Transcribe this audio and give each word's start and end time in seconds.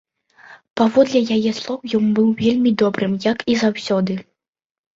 Паводле 0.79 1.21
яе 1.35 1.51
слоў, 1.59 1.77
ён 2.01 2.09
быў 2.21 2.33
вельмі 2.41 2.73
добрым, 2.85 3.13
як 3.31 3.37
і 3.53 3.61
заўсёды. 3.63 4.21